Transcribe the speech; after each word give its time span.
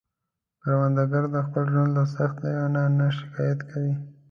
کروندګر 0.61 1.23
د 1.35 1.37
خپل 1.45 1.63
ژوند 1.73 1.91
له 1.97 2.03
سختیو 2.15 2.65
نه 2.75 2.83
نه 2.97 3.07
شکايت 3.19 3.59
کوي 3.69 3.93